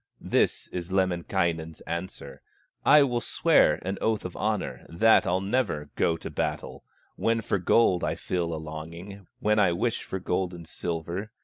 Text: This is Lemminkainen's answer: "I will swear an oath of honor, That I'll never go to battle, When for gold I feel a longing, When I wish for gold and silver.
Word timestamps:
This 0.19 0.67
is 0.69 0.91
Lemminkainen's 0.91 1.81
answer: 1.81 2.41
"I 2.83 3.03
will 3.03 3.21
swear 3.21 3.75
an 3.85 3.99
oath 4.01 4.25
of 4.25 4.35
honor, 4.35 4.83
That 4.89 5.27
I'll 5.27 5.41
never 5.41 5.91
go 5.95 6.17
to 6.17 6.31
battle, 6.31 6.83
When 7.17 7.39
for 7.41 7.59
gold 7.59 8.03
I 8.03 8.15
feel 8.15 8.51
a 8.51 8.57
longing, 8.57 9.27
When 9.41 9.59
I 9.59 9.73
wish 9.73 10.01
for 10.01 10.17
gold 10.17 10.55
and 10.55 10.67
silver. 10.67 11.29